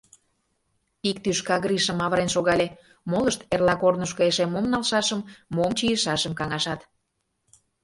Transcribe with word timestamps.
Ик 1.09 1.17
тӱшка 1.23 1.55
Гришым 1.63 1.99
авырен 2.05 2.29
шогале, 2.35 2.67
молышт 3.09 3.41
эрла 3.53 3.75
корнышко 3.81 4.21
эше 4.29 4.45
мом 4.53 4.65
налшашым, 4.73 5.21
мом 5.55 5.71
чийышашым 5.77 6.33
каҥашат. 6.39 6.81